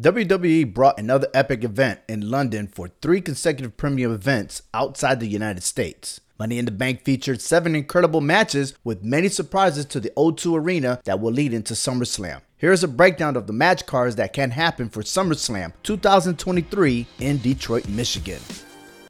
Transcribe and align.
WWE 0.00 0.74
brought 0.74 0.98
another 0.98 1.28
epic 1.32 1.62
event 1.62 2.00
in 2.08 2.28
London 2.28 2.66
for 2.66 2.90
three 3.00 3.20
consecutive 3.20 3.76
premium 3.76 4.12
events 4.12 4.62
outside 4.74 5.20
the 5.20 5.28
United 5.28 5.62
States. 5.62 6.20
Money 6.36 6.58
in 6.58 6.64
the 6.64 6.72
Bank 6.72 7.04
featured 7.04 7.40
seven 7.40 7.76
incredible 7.76 8.20
matches 8.20 8.74
with 8.82 9.04
many 9.04 9.28
surprises 9.28 9.84
to 9.84 10.00
the 10.00 10.10
O2 10.16 10.58
Arena 10.58 11.00
that 11.04 11.20
will 11.20 11.30
lead 11.30 11.54
into 11.54 11.74
SummerSlam. 11.74 12.40
Here's 12.56 12.82
a 12.82 12.88
breakdown 12.88 13.36
of 13.36 13.46
the 13.46 13.52
match 13.52 13.86
cards 13.86 14.16
that 14.16 14.32
can 14.32 14.50
happen 14.50 14.88
for 14.88 15.02
SummerSlam 15.02 15.72
2023 15.84 17.06
in 17.20 17.38
Detroit, 17.38 17.86
Michigan. 17.86 18.40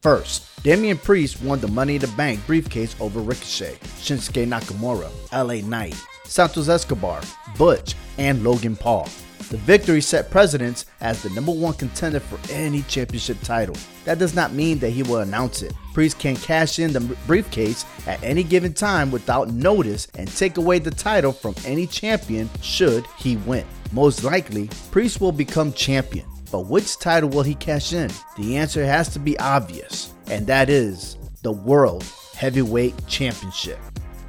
First, 0.02 0.62
Damian 0.64 0.98
Priest 0.98 1.42
won 1.42 1.60
the 1.60 1.68
Money 1.68 1.94
in 1.94 2.02
the 2.02 2.08
Bank 2.08 2.46
briefcase 2.46 2.94
over 3.00 3.20
Ricochet, 3.20 3.76
Shinsuke 4.02 4.46
Nakamura, 4.46 5.10
LA 5.32 5.66
Knight, 5.66 5.96
Santos 6.24 6.68
Escobar, 6.68 7.22
Butch, 7.56 7.94
and 8.18 8.44
Logan 8.44 8.76
Paul. 8.76 9.08
The 9.50 9.58
victory 9.58 10.00
set 10.00 10.30
precedence 10.30 10.86
as 11.00 11.22
the 11.22 11.30
number 11.30 11.52
one 11.52 11.74
contender 11.74 12.20
for 12.20 12.38
any 12.52 12.82
championship 12.82 13.40
title. 13.42 13.76
That 14.04 14.18
does 14.18 14.34
not 14.34 14.52
mean 14.52 14.78
that 14.78 14.90
he 14.90 15.02
will 15.02 15.18
announce 15.18 15.62
it. 15.62 15.74
Priest 15.92 16.18
can 16.18 16.36
cash 16.36 16.78
in 16.78 16.92
the 16.92 17.00
briefcase 17.26 17.84
at 18.06 18.22
any 18.22 18.42
given 18.42 18.72
time 18.72 19.10
without 19.10 19.50
notice 19.50 20.08
and 20.14 20.28
take 20.28 20.56
away 20.56 20.78
the 20.78 20.90
title 20.90 21.32
from 21.32 21.54
any 21.64 21.86
champion 21.86 22.48
should 22.62 23.06
he 23.18 23.36
win. 23.38 23.64
Most 23.92 24.24
likely, 24.24 24.68
Priest 24.90 25.20
will 25.20 25.32
become 25.32 25.72
champion. 25.72 26.26
But 26.50 26.66
which 26.66 26.98
title 26.98 27.28
will 27.28 27.42
he 27.42 27.54
cash 27.54 27.92
in? 27.92 28.10
The 28.36 28.56
answer 28.56 28.84
has 28.84 29.08
to 29.10 29.18
be 29.18 29.38
obvious, 29.38 30.12
and 30.26 30.46
that 30.46 30.70
is 30.70 31.16
the 31.42 31.52
World 31.52 32.04
Heavyweight 32.36 33.06
Championship. 33.06 33.78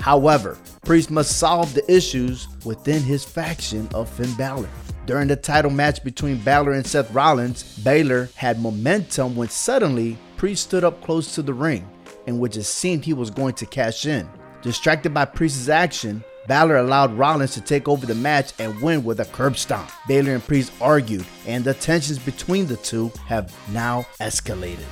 However, 0.06 0.56
Priest 0.84 1.10
must 1.10 1.40
solve 1.40 1.74
the 1.74 1.92
issues 1.92 2.48
within 2.64 3.02
his 3.02 3.26
faction 3.26 3.90
of 3.92 4.08
Finn 4.08 4.32
Balor. 4.36 4.70
During 5.08 5.28
the 5.28 5.36
title 5.36 5.72
match 5.72 6.04
between 6.04 6.38
Balor 6.44 6.74
and 6.74 6.86
Seth 6.86 7.12
Rollins, 7.12 7.80
Balor 7.80 8.30
had 8.36 8.62
momentum 8.62 9.36
when 9.36 9.50
suddenly 9.50 10.16
Priest 10.38 10.62
stood 10.62 10.84
up 10.84 11.02
close 11.02 11.34
to 11.34 11.42
the 11.42 11.56
ring, 11.56 11.90
in 12.28 12.38
which 12.38 12.56
it 12.56 12.66
seemed 12.66 13.04
he 13.04 13.14
was 13.14 13.32
going 13.32 13.56
to 13.56 13.66
cash 13.66 14.06
in. 14.06 14.30
Distracted 14.62 15.12
by 15.12 15.26
Priest's 15.26 15.70
action, 15.70 16.24
Balor 16.48 16.78
allowed 16.78 17.18
Rollins 17.18 17.56
to 17.56 17.62
take 17.62 17.88
over 17.88 18.06
the 18.06 18.14
match 18.14 18.54
and 18.60 18.80
win 18.84 19.04
with 19.04 19.22
a 19.22 19.26
curb 19.26 19.58
stomp. 19.58 19.90
Balor 20.08 20.36
and 20.36 20.46
Priest 20.46 20.72
argued, 20.80 21.26
and 21.48 21.64
the 21.64 21.74
tensions 21.74 22.20
between 22.20 22.68
the 22.68 22.78
two 22.78 23.12
have 23.26 23.52
now 23.72 24.06
escalated. 24.20 24.86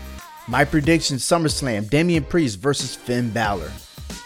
My 0.47 0.65
prediction 0.65 1.17
SummerSlam 1.17 1.87
Damian 1.91 2.23
Priest 2.23 2.57
versus 2.57 2.95
Finn 2.95 3.29
Balor. 3.29 3.71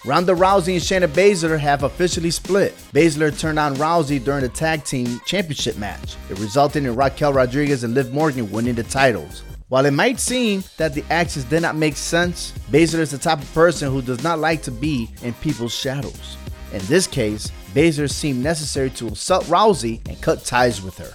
Ronda 0.08 0.33
Rousey 0.33 0.75
and 0.75 0.81
Shayna 0.81 1.13
Baszler 1.13 1.59
have 1.59 1.83
officially 1.83 2.31
split. 2.31 2.73
Baszler 2.94 3.38
turned 3.38 3.59
on 3.59 3.75
Rousey 3.75 4.23
during 4.23 4.39
the 4.39 4.47
tag 4.47 4.86
team 4.86 5.19
championship 5.25 5.75
match. 5.75 6.16
It 6.30 6.39
resulted 6.39 6.86
in 6.86 6.95
Raquel 6.95 7.33
Rodriguez 7.33 7.83
and 7.83 7.94
Liv 7.94 8.13
Morgan 8.13 8.50
winning 8.50 8.75
the 8.75 8.83
titles. 8.83 9.44
While 9.67 9.85
it 9.85 9.91
might 9.91 10.22
seem 10.22 10.63
that 10.78 10.94
the 10.94 11.03
actions 11.09 11.44
did 11.44 11.61
not 11.61 11.75
make 11.75 11.97
sense, 11.97 12.53
Baszler 12.72 13.00
is 13.00 13.11
the 13.11 13.17
type 13.17 13.41
of 13.41 13.53
person 13.53 13.91
who 13.91 14.02
does 14.02 14.23
not 14.23 14.39
like 14.39 14.61
to 14.61 14.72
be 14.72 15.09
in 15.23 15.33
people's 15.33 15.75
shadows. 15.75 16.38
In 16.72 16.80
this 16.85 17.05
case, 17.05 17.52
Baszler 17.73 18.09
seemed 18.09 18.41
necessary 18.41 18.91
to 18.91 19.09
insult 19.09 19.44
Rousey 19.47 20.00
and 20.08 20.22
cut 20.22 20.45
ties 20.45 20.81
with 20.81 20.97
her. 21.00 21.13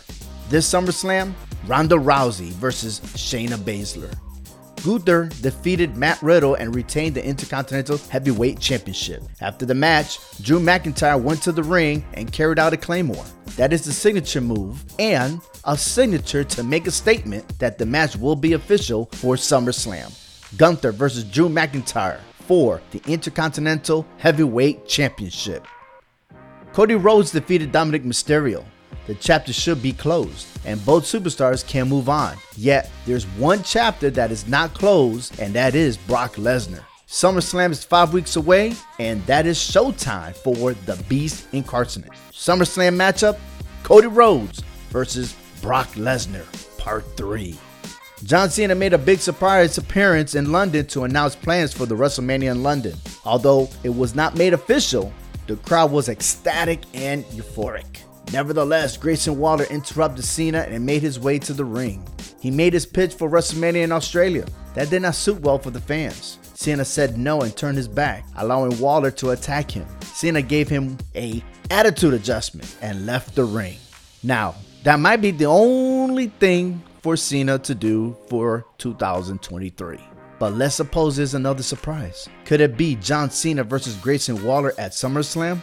This 0.51 0.71
SummerSlam, 0.71 1.33
Ronda 1.67 1.97
Rousey 1.97 2.51
versus 2.51 3.01
Shayna 3.01 3.57
Baszler. 3.57 4.15
Gunther 4.85 5.31
defeated 5.41 5.97
Matt 5.97 6.21
Riddle 6.23 6.57
and 6.57 6.75
retained 6.75 7.15
the 7.15 7.25
Intercontinental 7.25 7.99
Heavyweight 7.99 8.59
Championship. 8.59 9.23
After 9.41 9.65
the 9.65 9.75
match, 9.75 10.19
Drew 10.43 10.59
McIntyre 10.59 11.23
went 11.23 11.41
to 11.43 11.53
the 11.53 11.63
ring 11.63 12.05
and 12.15 12.33
carried 12.33 12.59
out 12.59 12.73
a 12.73 12.77
Claymore. 12.77 13.25
That 13.57 13.73
is 13.73 13.85
the 13.85 13.93
signature 13.93 14.41
move 14.41 14.85
and 14.99 15.41
a 15.65 15.79
signature 15.79 16.43
to 16.43 16.65
make 16.65 16.89
a 16.89 16.91
statement 16.91 17.61
that 17.61 17.79
the 17.79 17.87
match 17.87 18.17
will 18.17 18.35
be 18.35 18.55
official 18.55 19.09
for 19.13 19.37
SummerSlam. 19.37 20.19
Gunther 20.57 20.93
versus 20.93 21.25
Drew 21.25 21.49
McIntyre 21.49 22.19
for 22.41 22.81
the 22.91 23.01
Intercontinental 23.07 24.05
Heavyweight 24.19 24.89
Championship. 24.89 25.67
Cody 26.73 26.97
Rhodes 26.97 27.31
defeated 27.31 27.71
Dominic 27.71 28.03
Mysterio 28.03 28.65
the 29.07 29.15
chapter 29.17 29.53
should 29.53 29.83
be 29.83 29.93
closed 29.93 30.47
and 30.65 30.85
both 30.85 31.05
superstars 31.05 31.67
can 31.67 31.89
move 31.89 32.09
on. 32.09 32.37
Yet, 32.57 32.91
there's 33.07 33.27
one 33.27 33.63
chapter 33.63 34.11
that 34.11 34.31
is 34.31 34.47
not 34.47 34.75
closed, 34.75 35.39
and 35.39 35.55
that 35.55 35.75
is 35.75 35.97
Brock 35.97 36.35
Lesnar. 36.35 36.85
SummerSlam 37.09 37.71
is 37.71 37.85
five 37.85 38.13
weeks 38.13 38.37
away, 38.37 38.75
and 38.99 39.25
that 39.27 39.47
is 39.47 39.59
showtime 39.59 40.35
for 40.35 40.73
the 40.73 41.03
Beast 41.09 41.47
Incarnate. 41.53 42.11
SummerSlam 42.31 42.97
matchup 42.97 43.39
Cody 43.83 44.07
Rhodes 44.07 44.63
versus 44.91 45.35
Brock 45.61 45.89
Lesnar, 45.91 46.47
Part 46.79 47.05
3. 47.17 47.59
John 48.25 48.51
Cena 48.51 48.75
made 48.77 48.93
a 48.93 48.99
big 48.99 49.19
surprise 49.19 49.79
appearance 49.79 50.37
in 50.37 50.53
London 50.53 50.87
to 50.87 51.03
announce 51.03 51.35
plans 51.35 51.73
for 51.73 51.87
the 51.87 51.97
WrestleMania 51.97 52.53
in 52.53 52.63
London. 52.63 52.95
Although 53.25 53.69
it 53.83 53.89
was 53.89 54.15
not 54.15 54.37
made 54.37 54.55
official, 54.55 55.13
the 55.49 55.57
crowd 55.57 55.91
was 55.91 56.09
ecstatic 56.09 56.83
and 56.95 57.25
euphoric. 57.27 58.05
Nevertheless, 58.33 58.97
Grayson 58.97 59.39
Waller 59.39 59.65
interrupted 59.65 60.25
Cena 60.25 60.61
and 60.61 60.85
made 60.85 61.03
his 61.03 61.19
way 61.19 61.39
to 61.41 61.53
the 61.53 61.65
ring. 61.65 62.07
He 62.41 62.51
made 62.51 62.73
his 62.73 62.87
pitch 62.87 63.15
for 63.15 63.31
WrestleMania 63.31 63.85
in 63.85 63.93
Australia. 63.93 64.47
That 64.75 64.91
did 64.91 65.03
not 65.03 65.15
suit 65.15 65.41
well 65.41 65.59
for 65.59 65.71
the 65.71 65.81
fans. 65.81 66.39
Cena 66.55 66.85
said 66.85 67.19
no 67.19 67.43
and 67.43 67.57
turned 67.57 67.77
his 67.77 67.89
back, 67.89 68.25
allowing 68.37 68.79
Waller 68.79 69.11
to 69.13 69.31
attack 69.31 69.71
him. 69.71 69.87
Cena 70.03 70.43
gave 70.43 70.69
him 70.69 70.97
a 71.15 71.43
attitude 71.71 72.15
adjustment 72.15 72.77
and 72.81 73.07
left 73.07 73.35
the 73.35 73.45
ring. 73.45 73.77
Now, 74.23 74.55
that 74.85 75.01
might 75.01 75.21
be 75.21 75.31
the 75.31 75.47
only 75.47 76.29
thing 76.29 76.83
for 77.03 77.17
Cena 77.17 77.59
to 77.61 77.75
do 77.75 78.17
for 78.29 78.67
2023. 78.79 79.99
But 80.39 80.55
let's 80.55 80.75
suppose 80.75 81.17
there's 81.17 81.35
another 81.35 81.63
surprise. 81.63 82.29
Could 82.45 82.61
it 82.61 82.77
be 82.77 82.97
John 82.97 83.31
Cena 83.31 83.63
versus 83.63 83.95
Grayson 83.97 84.43
Waller 84.45 84.73
at 84.79 84.93
SummerSlam? 84.93 85.61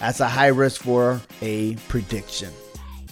That's 0.00 0.20
a 0.20 0.28
high 0.28 0.48
risk 0.48 0.82
for 0.82 1.20
a 1.40 1.76
prediction. 1.88 2.52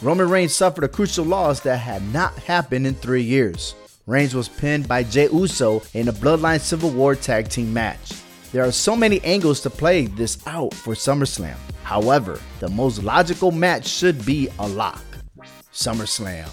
Roman 0.02 0.28
Reigns 0.28 0.54
suffered 0.54 0.84
a 0.84 0.88
crucial 0.88 1.24
loss 1.24 1.60
that 1.60 1.76
had 1.76 2.02
not 2.12 2.36
happened 2.40 2.86
in 2.86 2.94
three 2.94 3.22
years. 3.22 3.74
Reigns 4.06 4.34
was 4.34 4.48
pinned 4.48 4.88
by 4.88 5.04
Jey 5.04 5.28
Uso 5.32 5.80
in 5.94 6.08
a 6.08 6.12
Bloodline 6.12 6.60
Civil 6.60 6.90
War 6.90 7.14
tag 7.14 7.48
team 7.48 7.72
match. 7.72 8.12
There 8.50 8.64
are 8.64 8.72
so 8.72 8.96
many 8.96 9.20
angles 9.22 9.60
to 9.60 9.70
play 9.70 10.06
this 10.06 10.44
out 10.46 10.74
for 10.74 10.94
SummerSlam. 10.94 11.56
However, 11.84 12.40
the 12.58 12.68
most 12.68 13.02
logical 13.02 13.52
match 13.52 13.86
should 13.86 14.26
be 14.26 14.48
a 14.58 14.66
lock. 14.66 15.02
SummerSlam. 15.72 16.50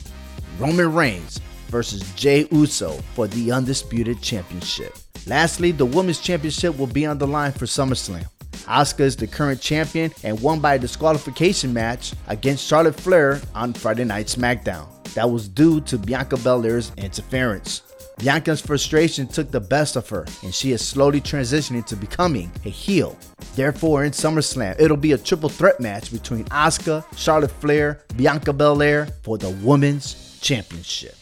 Roman 0.59 0.93
Reigns 0.93 1.39
versus 1.69 2.01
Jey 2.13 2.47
Uso 2.51 2.91
for 3.15 3.27
the 3.27 3.51
Undisputed 3.51 4.21
Championship. 4.21 4.95
Lastly, 5.25 5.71
the 5.71 5.85
Women's 5.85 6.19
Championship 6.19 6.77
will 6.77 6.87
be 6.87 7.05
on 7.05 7.17
the 7.17 7.27
line 7.27 7.51
for 7.51 7.65
SummerSlam. 7.65 8.27
Asuka 8.69 8.99
is 8.99 9.15
the 9.15 9.25
current 9.25 9.59
champion 9.59 10.13
and 10.23 10.39
won 10.41 10.59
by 10.59 10.75
a 10.75 10.79
disqualification 10.79 11.73
match 11.73 12.13
against 12.27 12.65
Charlotte 12.65 12.99
Flair 12.99 13.41
on 13.55 13.73
Friday 13.73 14.03
Night 14.03 14.27
SmackDown. 14.27 14.87
That 15.15 15.29
was 15.29 15.47
due 15.47 15.81
to 15.81 15.97
Bianca 15.97 16.37
Belair's 16.37 16.91
interference. 16.95 17.81
Bianca's 18.19 18.61
frustration 18.61 19.25
took 19.25 19.49
the 19.49 19.59
best 19.59 19.95
of 19.95 20.07
her, 20.09 20.25
and 20.43 20.53
she 20.53 20.71
is 20.71 20.85
slowly 20.85 21.19
transitioning 21.19 21.85
to 21.87 21.95
becoming 21.95 22.51
a 22.65 22.69
heel. 22.69 23.17
Therefore, 23.55 24.03
in 24.03 24.11
SummerSlam, 24.11 24.79
it'll 24.79 24.97
be 24.97 25.13
a 25.13 25.17
triple 25.17 25.49
threat 25.49 25.79
match 25.79 26.11
between 26.11 26.43
Asuka, 26.45 27.03
Charlotte 27.17 27.51
Flair, 27.51 28.01
Bianca 28.17 28.53
Belair 28.53 29.07
for 29.23 29.39
the 29.39 29.49
Women's 29.49 30.37
Championship. 30.41 31.15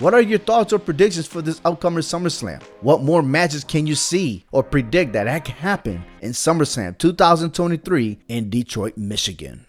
What 0.00 0.14
are 0.14 0.22
your 0.22 0.38
thoughts 0.38 0.72
or 0.72 0.78
predictions 0.78 1.26
for 1.26 1.42
this 1.42 1.60
upcoming 1.64 2.02
SummerSlam? 2.02 2.62
What 2.82 3.02
more 3.02 3.20
matches 3.20 3.64
can 3.64 3.84
you 3.84 3.96
see 3.96 4.44
or 4.52 4.62
predict 4.62 5.12
that, 5.14 5.24
that 5.24 5.44
can 5.44 5.56
happen 5.56 6.04
in 6.20 6.30
SummerSlam 6.30 6.96
2023 6.98 8.18
in 8.28 8.48
Detroit, 8.48 8.96
Michigan? 8.96 9.66